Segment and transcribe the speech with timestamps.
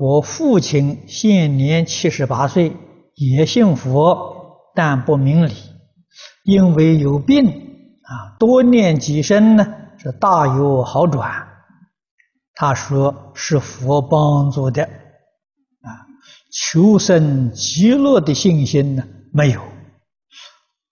[0.00, 2.76] 我父亲现年七十八岁，
[3.14, 5.52] 也信佛，但不明理，
[6.44, 9.66] 因为有病啊，多念几声呢，
[9.98, 11.48] 是大有好转。
[12.54, 16.06] 他说是佛帮助的啊，
[16.52, 19.60] 求生极乐的信心呢没有，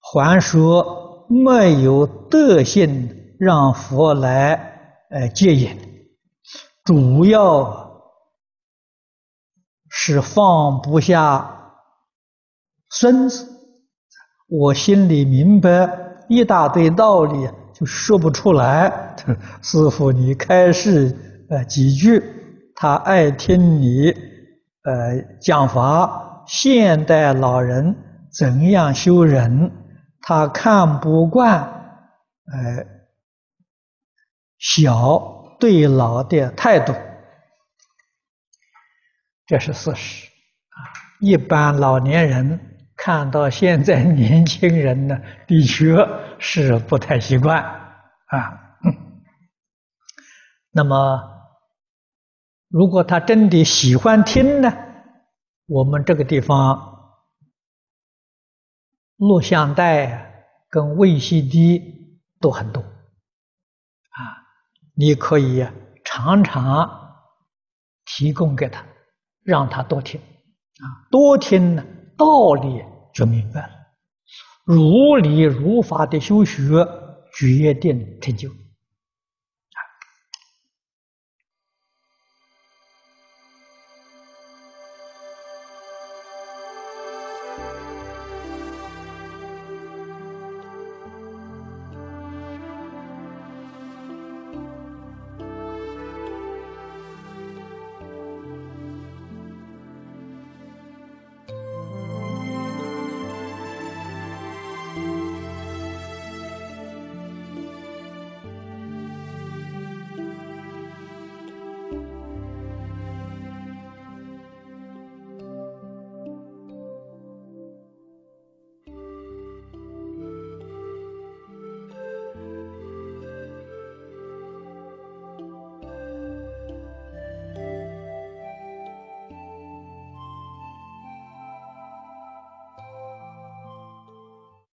[0.00, 4.54] 还说没有德行让佛来
[5.10, 5.76] 呃接引，
[6.84, 7.85] 主要
[10.06, 11.72] 是放不下
[12.90, 13.44] 孙子。
[14.48, 15.90] 我心里明白
[16.28, 19.16] 一大堆道理，就说不出来。
[19.62, 21.16] 师傅，你开示。
[21.50, 22.22] 呃，几句，
[22.76, 24.10] 他爱听你，
[24.82, 26.44] 呃，讲法。
[26.46, 27.96] 现代老人
[28.30, 29.72] 怎样修人？
[30.20, 31.62] 他看不惯，
[32.52, 32.86] 呃，
[34.58, 36.92] 小对老的态度，
[39.46, 40.26] 这是事实
[40.70, 40.78] 啊。
[41.20, 45.96] 一般老年人看到现在年轻人呢，的确
[46.38, 47.62] 是不太习惯
[48.26, 48.78] 啊。
[50.72, 51.32] 那么。
[52.68, 54.72] 如果他真的喜欢听呢，
[55.66, 57.14] 我们这个地方
[59.16, 61.80] 录像带跟 VCD
[62.40, 62.90] 都很多，啊，
[64.94, 65.64] 你可以
[66.04, 67.22] 常常
[68.04, 68.84] 提供给他，
[69.46, 71.84] 让他多听，啊，多听呢，
[72.18, 72.82] 道理
[73.14, 73.70] 就明白了，
[74.64, 76.86] 如理如法的修学，
[77.32, 78.50] 决定成就。